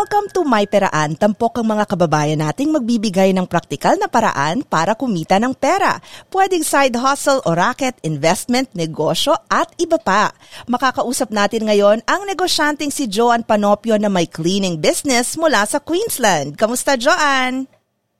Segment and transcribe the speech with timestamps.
[0.00, 4.96] Welcome to My Peraan, tampok ang mga kababayan nating magbibigay ng praktikal na paraan para
[4.96, 6.00] kumita ng pera.
[6.32, 10.32] Pwedeng side hustle o racket, investment, negosyo at iba pa.
[10.72, 16.56] Makakausap natin ngayon ang negosyanteng si Joan Panopio na may cleaning business mula sa Queensland.
[16.56, 17.68] Kamusta Joan?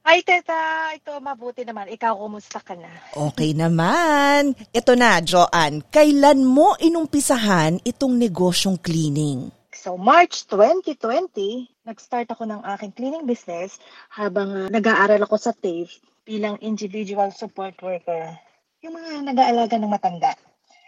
[0.05, 0.93] Hi, Teta.
[0.93, 1.89] Ito, mabuti naman.
[1.97, 2.93] Ikaw, kumusta ka na?
[3.17, 4.53] Okay naman.
[4.77, 5.81] Ito na, Joan.
[5.89, 9.60] Kailan mo inumpisahan itong negosyong cleaning?
[9.81, 13.81] So, March 2020, nag-start ako ng aking cleaning business
[14.13, 18.37] habang uh, nag-aaral ako sa TAFE bilang individual support worker.
[18.85, 20.37] Yung mga nag-aalaga ng matanda.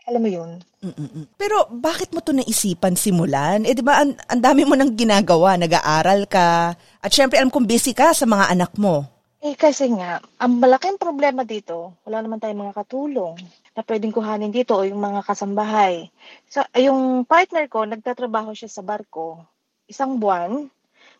[0.04, 0.50] Alam mo yun?
[0.84, 1.24] Mm-mm.
[1.40, 3.64] Pero bakit mo to naisipan simulan?
[3.64, 7.96] Eh di ba ang, dami mo nang ginagawa, nag-aaral ka, at syempre alam kong busy
[7.96, 9.08] ka sa mga anak mo.
[9.42, 13.34] Eh kasi nga, ang malaking problema dito, wala naman tayong mga katulong
[13.74, 16.14] na pwedeng kuhanin dito o yung mga kasambahay.
[16.46, 19.42] So, yung partner ko, nagtatrabaho siya sa barko
[19.90, 20.70] isang buwan,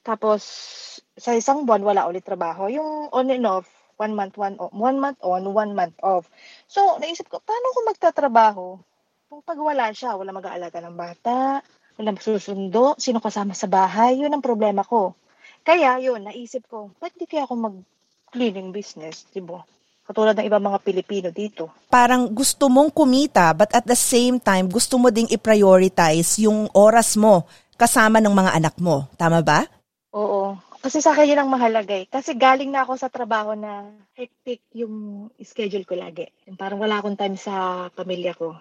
[0.06, 0.40] tapos
[1.18, 2.70] sa isang buwan wala ulit trabaho.
[2.70, 3.66] Yung on and off,
[3.98, 6.30] one month, one, one month on, one month off.
[6.70, 8.66] So, naisip ko, paano ko magtatrabaho?
[9.34, 11.58] Kung pag wala siya, wala mag-aalaga ng bata,
[11.98, 15.18] wala susundo, sino kasama sa bahay, yun ang problema ko.
[15.66, 17.82] Kaya, yun, naisip ko, ba't kaya ako
[18.32, 19.60] mag-cleaning business, di ba?
[20.08, 21.68] Katulad ng ibang mga Pilipino dito.
[21.92, 27.14] Parang gusto mong kumita but at the same time gusto mo ding i-prioritize yung oras
[27.20, 27.44] mo
[27.76, 29.04] kasama ng mga anak mo.
[29.20, 29.68] Tama ba?
[30.16, 30.56] Oo.
[30.80, 32.08] Kasi sa akin yun ang mahalaga eh.
[32.08, 33.84] Kasi galing na ako sa trabaho na
[34.16, 36.26] hectic yung schedule ko lagi.
[36.56, 38.56] Parang wala akong time sa pamilya ko.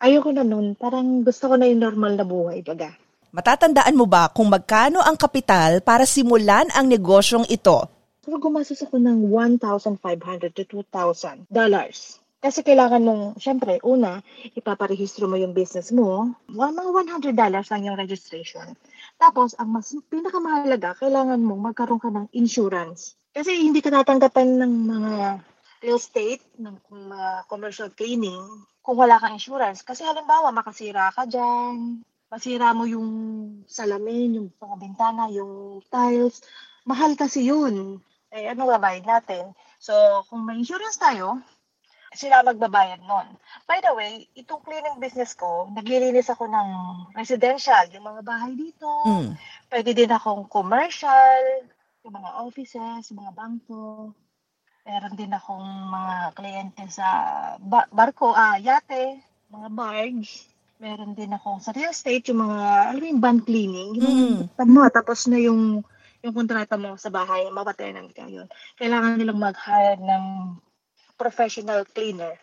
[0.00, 0.78] Ayoko na nun.
[0.78, 2.94] Parang gusto ko na yung normal na buhay, baga.
[3.34, 7.95] Matatandaan mo ba kung magkano ang kapital para simulan ang negosyong ito?
[8.26, 10.02] So, gumastos ako ng 1,500
[10.50, 12.18] to 2,000 dollars.
[12.42, 14.18] Kasi kailangan mong, syempre, una,
[14.50, 16.34] ipaparehistro mo yung business mo.
[16.50, 16.90] Mga
[17.22, 18.74] 100 dollars lang yung registration.
[19.14, 23.14] Tapos, ang mas pinakamahalaga, kailangan mong magkaroon ka ng insurance.
[23.30, 25.14] Kasi hindi ka tatanggapan ng mga
[25.86, 28.42] real estate, ng mga commercial cleaning,
[28.82, 29.86] kung wala kang insurance.
[29.86, 33.10] Kasi halimbawa, makasira ka dyan, masira mo yung
[33.70, 36.42] salamin, yung mga bintana, yung tiles,
[36.82, 39.54] mahal kasi yun eh, ano babayad natin?
[39.78, 39.94] So,
[40.26, 41.38] kung may insurance tayo,
[42.16, 43.28] sila magbabayad nun.
[43.68, 46.68] By the way, itong cleaning business ko, naglilinis ako ng
[47.12, 48.88] residential, yung mga bahay dito.
[49.04, 49.30] Mm.
[49.68, 51.66] Pwede din akong commercial,
[52.02, 54.16] yung mga offices, yung mga bangko.
[54.86, 57.06] Meron din akong mga kliyente sa
[57.58, 59.20] ba- barko, ah, yate,
[59.52, 60.46] mga barge.
[60.78, 62.58] Meron din akong sa real estate, yung mga,
[62.94, 63.92] alam mo yung van cleaning.
[63.98, 64.66] Yung Mm.
[64.70, 65.82] mo, tapos na yung
[66.24, 68.46] yung kontrata mo sa bahay, mapatenant ka yun.
[68.76, 70.24] Kailangan nilang mag-hire ng
[71.16, 72.36] professional cleaner.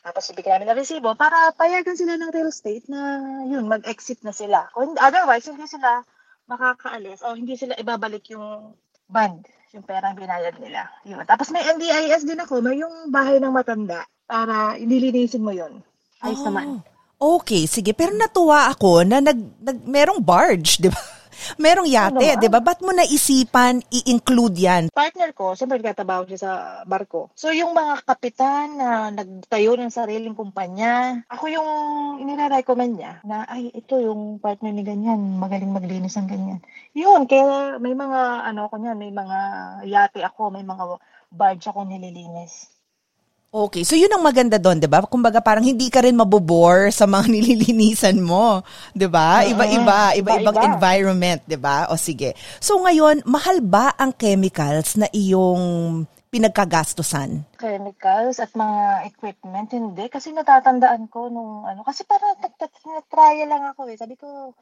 [0.00, 4.32] Tapos ibigay namin ng resibo para payagan sila ng real estate na yun, mag-exit na
[4.32, 4.64] sila.
[4.72, 6.00] Kung otherwise, hindi sila
[6.48, 8.72] makakaalis o hindi sila ibabalik yung
[9.06, 9.44] band,
[9.76, 10.88] yung perang binayad nila.
[11.04, 11.22] Yun.
[11.28, 15.84] Tapos may NDIS din ako, may yung bahay ng matanda para ililinisin mo yun.
[16.24, 16.48] Ayos Oh.
[16.48, 16.80] naman.
[17.20, 17.92] Okay, sige.
[17.92, 21.19] Pero natuwa ako na nag, nag merong barge, di ba?
[21.58, 22.60] Merong yate, Ano, di ba?
[22.60, 24.84] Ba't mo naisipan i-include yan?
[24.90, 26.52] partner ko, siyempre nagtatrabaho siya sa
[26.84, 27.32] barko.
[27.32, 31.70] So, yung mga kapitan na nagtayo ng sariling kumpanya, ako yung
[32.20, 36.60] inire-recommend niya na, ay, ito yung partner ni ganyan, magaling maglinis ng ganyan.
[36.92, 38.20] Yun, kaya may mga,
[38.50, 39.38] ano ko niyan, may mga
[39.88, 42.79] yate ako, may mga barge ako nililinis.
[43.50, 45.02] Okay, so yun ang maganda doon, 'di ba?
[45.02, 48.62] Kumbaga parang hindi ka rin mabobore sa mga nililinisan mo,
[48.94, 49.42] 'di ba?
[49.42, 50.78] Iba-iba, iba-ibang iba-iba.
[50.78, 51.90] environment, 'di ba?
[51.90, 52.38] O sige.
[52.62, 57.58] So ngayon, mahal ba ang chemicals na iyong pinagkagastusan?
[57.58, 60.06] chemicals at mga equipment, hindi.
[60.06, 63.98] Kasi natatandaan ko nung ano, kasi parang nag-try lang ako eh.
[63.98, 64.54] Sabi ko,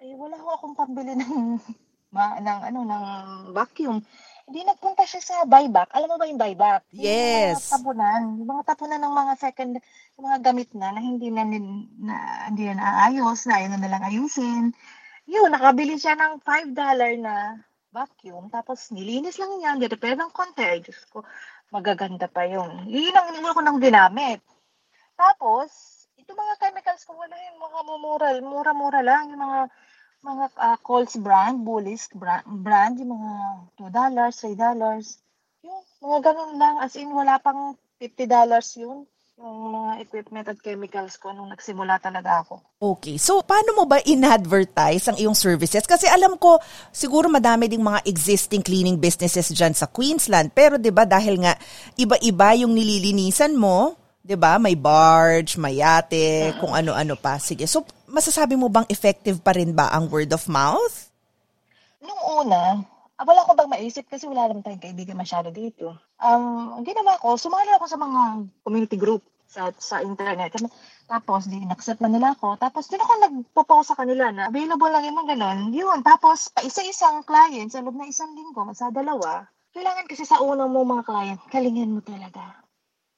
[0.00, 1.60] eh, wala ko akong pambili ng,
[2.16, 3.04] ma, ng, ano, ng
[3.52, 4.00] vacuum.
[4.44, 5.88] Hindi nagpunta siya sa buyback.
[5.96, 6.84] Alam mo ba yung buyback?
[6.92, 7.64] Yung Yes.
[7.64, 8.22] mga tapunan.
[8.36, 9.72] Yung mga tapunan ng mga second,
[10.20, 12.16] yung mga gamit na na hindi na, nin- na
[12.52, 14.76] hindi na naayos, na ayaw na nalang ayusin.
[15.24, 17.56] Yun, nakabili siya ng $5 na
[17.88, 18.52] vacuum.
[18.52, 20.60] Tapos nilinis lang niya, nirepair ng konti.
[20.60, 21.24] Ay, Diyos ko,
[21.72, 22.84] magaganda pa yun.
[22.84, 24.44] Yun ang hindi ko nang ginamit.
[25.16, 25.70] Tapos,
[26.20, 29.32] ito mga chemicals ko, wala yung mga mumura, mura-mura lang.
[29.32, 29.60] Yung mga
[30.24, 33.32] mga ah, Coles brand, Bullies brand, brand, yung mga
[33.76, 35.20] $2, $3.
[35.64, 36.80] Yung mga ganun lang.
[36.80, 39.04] As in, wala pang $50 yun.
[39.34, 42.62] Yung mga equipment at chemicals ko nung nagsimula talaga ako.
[42.78, 43.18] Okay.
[43.18, 45.84] So, paano mo ba in-advertise ang iyong services?
[45.84, 46.62] Kasi alam ko,
[46.94, 50.54] siguro madami ding mga existing cleaning businesses dyan sa Queensland.
[50.54, 51.58] Pero 'di ba dahil nga
[51.98, 54.54] iba-iba yung nililinisan mo, 'di ba?
[54.62, 57.42] May barge, may yate, kung ano-ano pa.
[57.42, 57.66] Sige.
[57.66, 57.82] So,
[58.14, 61.10] masasabi mo bang effective pa rin ba ang word of mouth?
[61.98, 62.86] Nung una,
[63.18, 65.98] ah, wala ko bang maisip kasi wala naman tayong kaibigan masyado dito.
[66.22, 68.20] Um, ginawa ko, sumali ako sa mga
[68.62, 70.54] community group sa sa internet.
[71.04, 72.56] Tapos, di accept na nila ako.
[72.56, 75.58] Tapos, din ako nagpo-post sa kanila na available lang yung mga ganon.
[75.70, 76.00] Yun.
[76.00, 79.44] Tapos, pa isa-isang client sa loob na isang linggo, sa dalawa,
[79.76, 82.62] kailangan kasi sa unang mo mga client, kalingan mo talaga.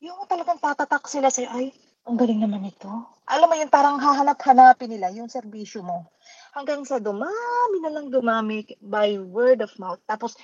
[0.02, 1.70] Yung talagang tatatak sila sa'yo, ay,
[2.06, 2.88] ang galing naman ito.
[3.26, 6.06] Alam mo yun, parang hahanap-hanapin nila yung serbisyo mo.
[6.54, 9.98] Hanggang sa dumami na lang dumami by word of mouth.
[10.06, 10.38] Tapos,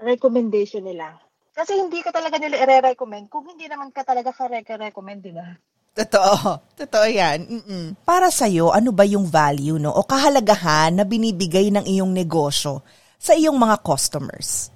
[0.00, 1.20] recommendation nila.
[1.54, 5.54] Kasi hindi ka talaga nila i-recommend kung hindi naman ka talaga ka-recommend, di ba?
[5.94, 6.74] Totoo.
[6.74, 7.46] Totoo yan.
[7.46, 7.84] Mm-mm.
[8.02, 12.82] Para sa'yo, ano ba yung value no, o kahalagahan na binibigay ng iyong negosyo
[13.14, 14.74] sa iyong mga customers?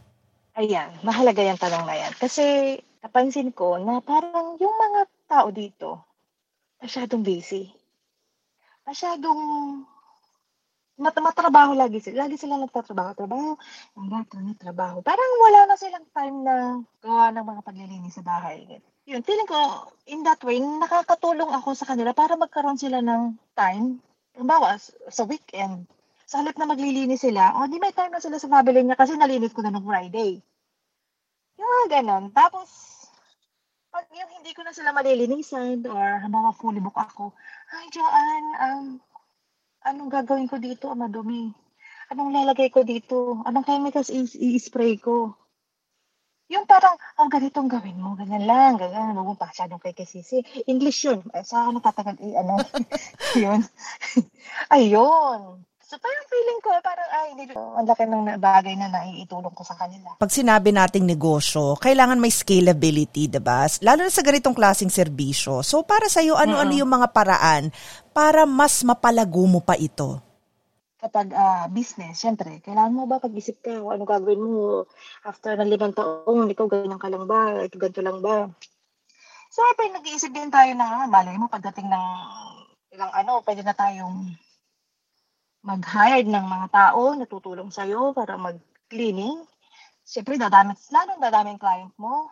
[0.55, 2.13] Ayan, mahalaga yung tanong na yan.
[2.15, 6.07] Kasi napansin ko na parang yung mga tao dito,
[6.79, 7.71] masyadong busy.
[8.89, 9.41] Masyadong
[10.99, 12.27] mat matrabaho lagi sila.
[12.27, 13.15] Lagi sila nagtatrabaho.
[13.15, 13.55] Trabaho,
[13.95, 14.99] na trabaho.
[15.05, 16.55] Parang wala na silang time na
[16.99, 18.67] gawa ng mga paglilinis sa bahay.
[19.09, 24.03] Yun, feeling ko, in that way, nakakatulong ako sa kanila para magkaroon sila ng time.
[24.37, 24.77] Halimbawa,
[25.09, 25.89] sa weekend,
[26.29, 29.17] sa halip na maglilinis sila, oh, di may time na sila sa family niya kasi
[29.17, 30.45] nalinis ko na nung Friday.
[31.57, 32.29] Yung ganon.
[32.37, 32.88] Tapos, pag
[34.19, 37.31] yung hindi ko na sila malilinisan or halimbawa fully book ako,
[37.71, 38.87] ay, Joanne, um,
[39.87, 40.91] anong gagawin ko dito?
[40.93, 41.55] Madumi.
[42.11, 43.41] Anong lalagay ko dito?
[43.47, 45.39] Anong chemicals i-spray ko?
[46.49, 50.41] Yung parang, oh, ganitong gawin mo, ganyan lang, ganyan, huwag mo pa masyadong kay kasisi.
[50.65, 51.21] English yun.
[51.37, 52.57] Eh, sa ano tatagal, eh, ano,
[53.45, 53.61] yun.
[54.75, 55.61] Ayun.
[55.89, 59.73] So parang feeling ko, parang ay, hindi, ang laki ng bagay na naiitulong ko sa
[59.73, 60.21] kanila.
[60.21, 63.65] Pag sinabi nating negosyo, kailangan may scalability, diba?
[63.81, 65.65] Lalo na sa ganitong klaseng serbisyo.
[65.65, 67.73] So para sa iyo, ano-ano yung mga paraan
[68.13, 70.21] para mas mapalago mo pa ito?
[70.99, 74.83] kapag uh, business, syempre, kailangan mo ba pag-isip ka kung ano gagawin mo
[75.23, 78.51] after ng limang taong, ikaw ganyan ka lang ba, ito ganito lang ba.
[79.47, 82.07] Syempre, nag-iisip din tayo na, malay mo, pagdating ng
[82.99, 84.27] ilang ano, pwede na tayong
[85.63, 89.43] mag-hire ng mga tao na tutulong sa'yo para mag-cleaning.
[90.07, 92.31] Siyempre, dadami, lalo dadaming client mo.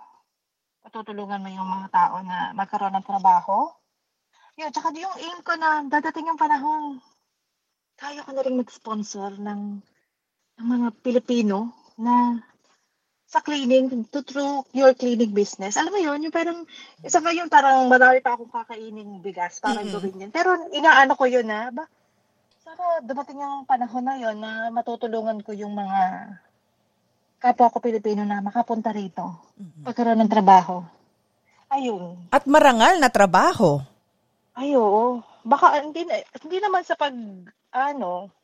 [0.87, 3.69] Patutulungan mo yung mga tao na magkaroon ng trabaho.
[4.56, 7.02] Yun, tsaka yung aim ko na dadating yung panahon,
[8.00, 9.84] kaya ko na rin mag-sponsor ng,
[10.56, 12.40] ng mga Pilipino na
[13.26, 15.75] sa cleaning, to through your cleaning business.
[15.75, 16.62] Alam mo yun, yung parang,
[17.02, 19.99] isa pa yun, parang marami pa akong kakainin bigas, parang mm-hmm.
[19.99, 20.32] gawin yun.
[20.32, 21.84] Pero inaano ko yun na, ba,
[22.67, 26.35] sana dumating yung panahon na yun na matutulungan ko yung mga
[27.39, 29.23] kapwa ko Pilipino na makapunta rito.
[29.55, 29.83] Mm-hmm.
[29.87, 30.83] Pagkaroon ng trabaho.
[31.71, 32.27] Ayun.
[32.35, 33.79] At marangal na trabaho.
[34.59, 35.23] Ay, oo.
[35.47, 36.11] Baka hindi,
[36.43, 37.15] hindi naman sa pag
[37.71, 38.35] ano,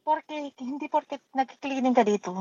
[0.00, 2.32] porque hindi porke nag-cleaning ka dito.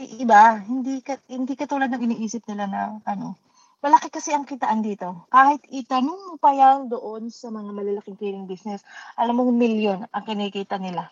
[0.00, 3.36] Iba, hindi ka hindi ka tulad ng iniisip nila na ano,
[3.82, 5.26] malaki kasi ang kitaan dito.
[5.28, 8.86] Kahit itanong mo pa yan doon sa mga malalaking cleaning business,
[9.18, 11.10] alam mo, milyon ang kinikita nila.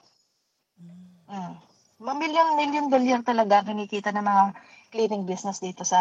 [0.79, 1.59] Mm.
[2.00, 4.45] Milyon, milyon dollar talaga kinikita ng mga
[4.89, 6.00] cleaning business dito sa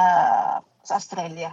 [0.79, 1.51] sa Australia.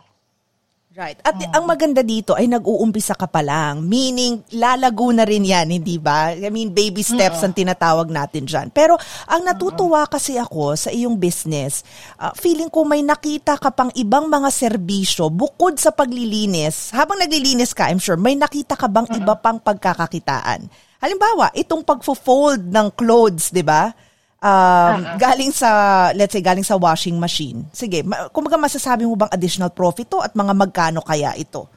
[0.96, 1.20] Right.
[1.28, 1.52] At hmm.
[1.52, 3.84] ang maganda dito ay nag-uumpisa ka pa lang.
[3.84, 6.32] Meaning, lalago na rin yan, hindi ba?
[6.32, 8.72] I mean, baby steps ang tinatawag natin dyan.
[8.72, 8.96] Pero
[9.28, 11.84] ang natutuwa kasi ako sa iyong business,
[12.16, 16.96] uh, feeling ko may nakita ka pang ibang mga serbisyo bukod sa paglilinis.
[16.96, 20.64] Habang naglilinis ka, I'm sure, may nakita ka bang iba pang pagkakakitaan?
[20.96, 23.92] Halimbawa, itong pagfo-fold ng clothes, di ba?
[24.40, 25.16] Um, uh-huh.
[25.16, 25.70] galing sa,
[26.12, 27.64] let's say, galing sa washing machine.
[27.72, 31.68] Sige, ma- kumbaga masasabi mo bang additional profit to at mga magkano kaya ito?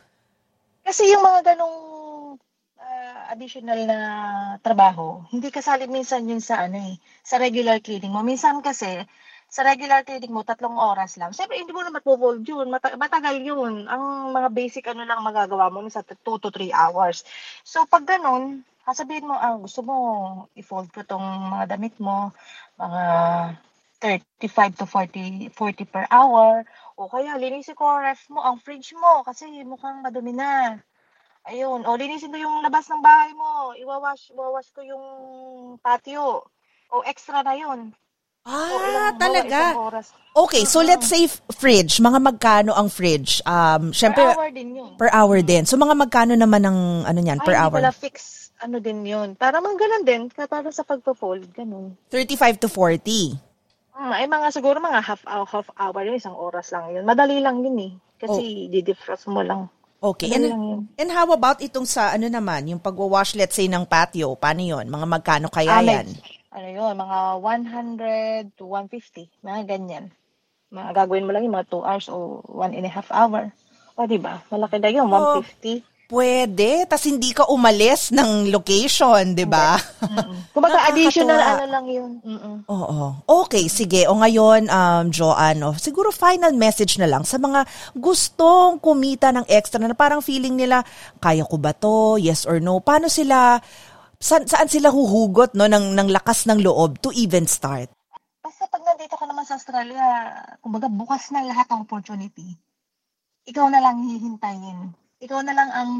[0.83, 1.77] Kasi yung mga ganong
[2.81, 3.97] uh, additional na
[4.59, 8.25] trabaho, hindi kasali minsan yun sa ano eh, sa regular cleaning mo.
[8.25, 9.05] Minsan kasi,
[9.49, 11.33] sa regular cleaning mo, tatlong oras lang.
[11.33, 12.69] Siyempre, hindi mo na matpo-fold yun.
[12.69, 13.89] Mata- matagal yun.
[13.89, 17.25] Ang mga basic ano lang magagawa mo sa 2 to 3 hours.
[17.65, 19.95] So, pag ganun, sasabihin mo, ah, gusto mo
[20.55, 22.31] i-fold ko tong mga damit mo,
[22.79, 23.03] mga
[23.99, 26.63] 35 to 40, 40 per hour.
[26.95, 30.79] O kaya, linisin ko ang ref mo, ang fridge mo, kasi mukhang madumi na.
[31.47, 31.83] Ayun.
[31.83, 33.75] O, linisin ko yung labas ng bahay mo.
[33.75, 35.05] Iwawash, iwawash ko yung
[35.83, 36.47] patio.
[36.91, 37.91] O, extra na yun.
[38.47, 39.75] Ah, talaga?
[40.33, 41.99] Okay, so let's say fridge.
[41.99, 43.43] Mga magkano ang fridge?
[43.43, 44.91] Um, syempre, per hour din yun.
[44.95, 45.63] Per hour din.
[45.67, 47.83] So mga magkano naman ang ano niyan, per Ay, hour?
[47.83, 49.35] Ay, fix ano din yun.
[49.39, 51.95] Para mga ganun din, para sa pagpo-fold, ganun.
[52.11, 53.39] 35 to 40.
[53.95, 57.03] Hmm, ay mga siguro mga half hour, half hour yun, isang oras lang yun.
[57.03, 57.91] Madali lang yun eh.
[58.19, 58.71] Kasi oh.
[58.71, 59.67] didefrost mo lang.
[59.99, 60.31] Okay.
[60.31, 64.63] And, and how about itong sa ano naman, yung pagwa-wash let's say ng patio, paano
[64.63, 64.87] yun?
[64.87, 66.07] Mga magkano kaya ah, yan?
[66.49, 67.17] ano yun, mga
[68.55, 70.05] 100 to 150, mga ganyan.
[70.71, 73.53] Mga gagawin mo lang yung mga 2 hours o 1 and a half hour.
[73.99, 74.39] O, di ba?
[74.47, 75.83] Malaki na yun, oh, 150.
[76.09, 79.77] Pwede, tas hindi ka umalis ng location, di ba?
[80.57, 82.11] Kumbaga additional ano lang yun.
[82.25, 82.65] Mm-mm.
[82.65, 83.21] Oo.
[83.45, 84.09] Okay, sige.
[84.09, 87.61] O ngayon, um, Joanne, oh, siguro final message na lang sa mga
[87.93, 90.81] gustong kumita ng extra na parang feeling nila,
[91.21, 92.17] kaya ko ba to?
[92.17, 92.81] Yes or no?
[92.81, 93.61] Paano sila
[94.17, 97.85] saan, saan sila huhugot no ng ng lakas ng loob to even start?
[98.41, 102.57] Basta pag nandito ka naman sa Australia, kumbaga bukas na lahat ng opportunity.
[103.45, 104.97] Ikaw na lang hihintayin.
[105.19, 105.91] Ikaw na lang ang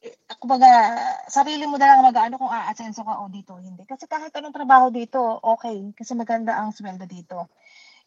[0.00, 0.96] eh, kumbaga,
[1.28, 3.84] sarili mo na lang mag-ano kung aasenso ka o dito, hindi.
[3.84, 5.92] Kasi kahit anong trabaho dito, okay.
[5.92, 7.52] Kasi maganda ang sweldo dito.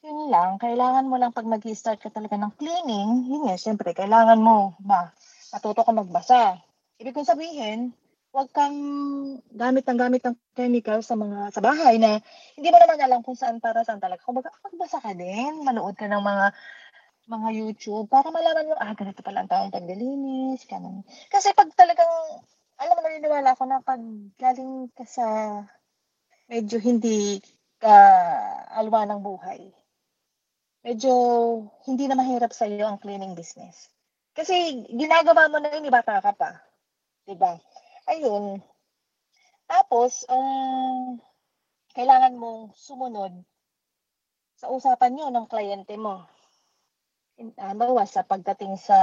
[0.01, 3.93] Yun lang, kailangan mo lang pag mag start ka talaga ng cleaning, yun nga, syempre,
[3.93, 5.13] kailangan mo, ba,
[5.53, 6.57] matuto ka magbasa.
[6.97, 7.93] Ibig kong sabihin,
[8.33, 8.73] huwag kang
[9.53, 12.17] gamit ng gamit ng chemical sa mga sa bahay na
[12.57, 14.25] hindi mo naman alam kung saan para saan talaga.
[14.25, 16.45] Kung magbasa ka din, manood ka ng mga
[17.27, 21.07] mga YouTube para malaman mo, ah, ganito pala ang tawang paglilinis, ganun.
[21.31, 22.11] Kasi pag talagang,
[22.79, 24.01] alam mo, naniniwala ako na pag
[24.35, 25.25] galing ka sa
[26.51, 27.39] medyo hindi
[27.79, 27.95] ka
[28.75, 29.71] alwa ng buhay,
[30.83, 31.11] medyo
[31.87, 33.87] hindi na mahirap sa iyo ang cleaning business.
[34.35, 36.59] Kasi ginagawa mo na yun, bata ka pa.
[37.23, 37.55] Diba?
[38.07, 38.59] ayun.
[39.67, 41.17] Tapos, um,
[41.95, 43.31] kailangan mong sumunod
[44.59, 46.27] sa usapan nyo ng kliyente mo.
[47.37, 48.97] Halimbawa, sa pagdating sa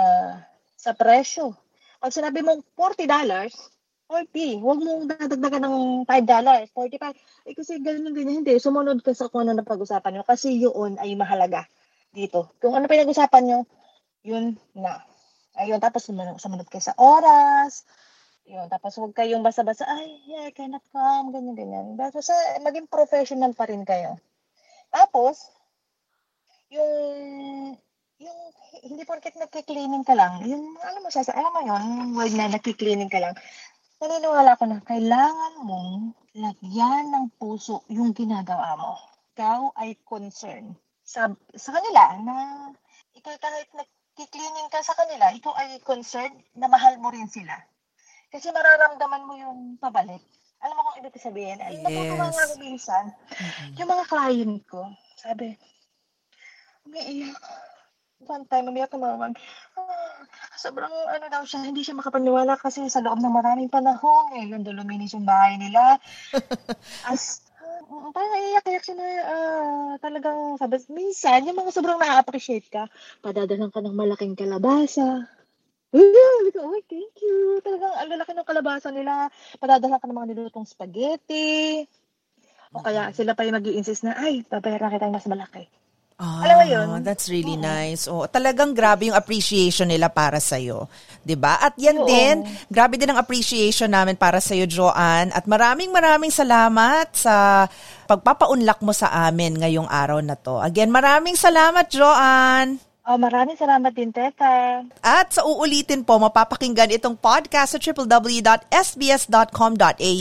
[0.79, 1.53] sa presyo.
[2.01, 3.07] Pag sinabi mong $40,
[4.11, 4.65] 40.
[4.65, 5.77] Huwag mong dadagdagan ng
[6.09, 7.15] $5, 45.
[7.47, 8.43] Eh kasi ganyan ganyan.
[8.43, 8.57] Hindi.
[8.59, 11.69] Sumunod ka sa kung ano na pag-usapan nyo kasi yun ay mahalaga
[12.11, 12.51] dito.
[12.59, 13.59] Kung ano pinag-usapan nyo,
[14.27, 15.03] yun na.
[15.59, 17.85] Ayun, tapos sumunod, sumunod ka sa oras,
[18.47, 21.99] yun, tapos huwag kayong basa-basa, ay, yeah, I cannot come, ganyan-ganyan.
[21.99, 24.19] Basta sa, maging professional pa rin kayo.
[24.91, 25.51] Tapos,
[26.71, 26.91] yung,
[28.21, 28.39] yung,
[28.85, 32.53] hindi porket nagki-cleaning ka lang, yung, alam mo siya, alam mo yun, yung word na
[32.53, 33.35] nagki-cleaning ka lang,
[34.01, 38.97] naniniwala ko na kailangan mong lagyan ng puso yung ginagawa mo.
[39.35, 42.35] Ikaw ay concern sa, sa kanila na
[43.17, 47.57] ikaw kahit nagki-cleaning ka sa kanila, ikaw ay concerned na mahal mo rin sila.
[48.31, 50.23] Kasi mararamdaman mo yung pabalik.
[50.61, 51.59] Alam mo kung ibig sabihin?
[51.65, 51.89] Ay, yes.
[51.89, 53.05] natutuwa nga ako minsan.
[53.33, 53.71] Mm-hmm.
[53.81, 54.81] Yung mga client ko,
[55.17, 55.57] sabi,
[56.85, 57.70] umiiyak.
[58.29, 59.33] One time, umiyak naman.
[59.81, 60.21] Ah,
[60.61, 64.61] sobrang ano daw siya, hindi siya makapaniwala kasi sa loob ng maraming panahon, eh, yung
[64.61, 65.97] luminis yung bahay nila.
[67.09, 72.93] As, uh, parang naiiyak-iyak siya na uh, talagang sabi, minsan, yung mga sobrang na-appreciate ka,
[73.25, 75.25] padadalang ka ng malaking kalabasa,
[75.91, 77.59] Yeah, oh, thank you.
[77.67, 79.27] Talagang ang lalaki ng kalabasa nila.
[79.59, 81.83] Padadala ka ng mga nilutong spaghetti.
[82.71, 85.67] O kaya sila pa yung mag insist na, ay, babayaran kita mas malaki.
[86.21, 86.87] Ah, Alam mo yun?
[87.01, 87.65] That's really Oo.
[87.65, 88.05] nice.
[88.05, 90.85] Oh, talagang grabe yung appreciation nila para sa iyo,
[91.25, 91.57] 'di ba?
[91.65, 92.05] At yan Oo.
[92.05, 95.33] din, grabe din ang appreciation namin para sa iyo, Joanne.
[95.33, 97.65] At maraming maraming salamat sa
[98.05, 100.61] pagpapaunlak mo sa amin ngayong araw na to.
[100.61, 102.90] Again, maraming salamat, Joanne.
[103.11, 104.87] Oh, maraming salamat din, Teta.
[105.03, 108.71] At sa uulitin po, mapapakinggan itong podcast sa www.sbs.com.au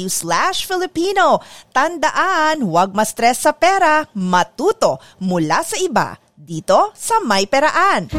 [0.09, 1.37] slash Filipino.
[1.69, 6.17] Tandaan, huwag ma-stress sa pera, matuto mula sa iba.
[6.33, 8.09] Dito sa May Peraan.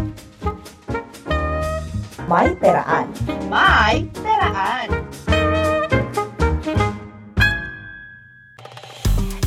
[2.31, 3.11] May Peraan.
[3.50, 5.00] May Peraan.